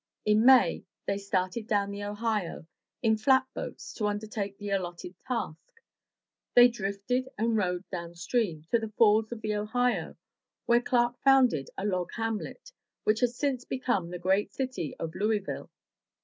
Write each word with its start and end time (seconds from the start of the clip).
In 0.25 0.43
May 0.47 0.83
they 1.05 1.19
started 1.19 1.67
down 1.67 1.91
the 1.91 2.03
Ohio 2.05 2.65
in 3.03 3.17
flatboats 3.17 3.93
to 3.93 4.07
undertake 4.07 4.57
the 4.57 4.71
allotted 4.71 5.13
task. 5.27 5.71
They 6.55 6.69
drifted 6.69 7.29
and 7.37 7.55
rowed 7.55 7.87
downstream 7.91 8.63
to 8.71 8.79
the 8.79 8.89
Falls 8.89 9.31
of 9.31 9.41
the 9.41 9.53
Ohio, 9.53 10.15
where 10.65 10.81
Clark 10.81 11.17
foimded 11.23 11.67
a 11.77 11.85
log 11.85 12.09
hamlet, 12.15 12.71
which 13.03 13.19
has 13.19 13.35
since 13.37 13.63
become 13.63 14.09
the 14.09 14.17
great 14.17 14.51
city 14.51 14.95
of 14.97 15.13
Louisville. 15.13 15.69